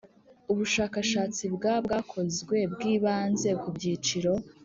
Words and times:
Ubushakashatsi 0.51 1.43
bwa 1.55 1.75
bwakozwe 1.85 2.57
bwibanze 2.73 3.49
ku 3.61 3.67
byiciro 3.75 4.33